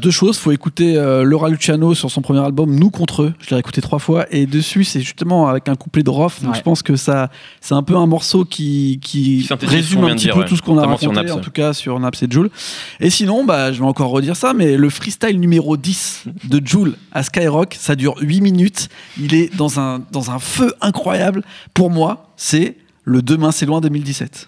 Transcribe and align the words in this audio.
Deux 0.00 0.12
choses, 0.12 0.38
faut 0.38 0.52
écouter 0.52 0.96
euh, 0.96 1.24
Laura 1.24 1.48
Luciano 1.48 1.92
sur 1.92 2.08
son 2.08 2.22
premier 2.22 2.38
album 2.38 2.72
Nous 2.72 2.88
contre 2.88 3.22
eux. 3.22 3.34
Je 3.40 3.52
l'ai 3.52 3.58
écouté 3.58 3.80
trois 3.80 3.98
fois 3.98 4.26
et 4.30 4.46
dessus 4.46 4.84
c'est 4.84 5.00
justement 5.00 5.48
avec 5.48 5.68
un 5.68 5.74
couplet 5.74 6.04
de 6.04 6.10
Roth. 6.10 6.40
Donc 6.44 6.54
je 6.54 6.60
pense 6.60 6.84
que 6.84 6.94
ça, 6.94 7.32
c'est 7.60 7.74
un 7.74 7.82
peu 7.82 7.96
un 7.96 8.06
morceau 8.06 8.44
qui, 8.44 9.00
qui 9.02 9.48
résume 9.60 10.04
un 10.04 10.14
petit 10.14 10.28
peu 10.28 10.44
tout 10.44 10.54
ce 10.54 10.62
qu'on 10.62 10.78
a 10.78 10.86
raconté, 10.86 11.32
en 11.32 11.40
tout 11.40 11.50
cas 11.50 11.72
sur 11.72 11.98
Naps 11.98 12.22
et 12.22 12.28
Joule. 12.30 12.48
Et 13.00 13.10
sinon, 13.10 13.44
bah, 13.44 13.72
je 13.72 13.80
vais 13.80 13.86
encore 13.86 14.10
redire 14.10 14.36
ça, 14.36 14.54
mais 14.54 14.76
le 14.76 14.88
freestyle 14.88 15.40
numéro 15.40 15.76
10 15.76 16.26
de 16.44 16.64
Joule 16.64 16.94
à 17.10 17.24
Skyrock, 17.24 17.74
ça 17.76 17.96
dure 17.96 18.14
8 18.20 18.40
minutes. 18.40 18.90
Il 19.20 19.34
est 19.34 19.52
dans 19.56 19.80
un, 19.80 20.00
dans 20.12 20.30
un 20.30 20.38
feu 20.38 20.74
incroyable. 20.80 21.42
Pour 21.74 21.90
moi, 21.90 22.30
c'est 22.36 22.76
le 23.02 23.20
Demain 23.20 23.50
c'est 23.50 23.66
loin 23.66 23.80
2017. 23.80 24.46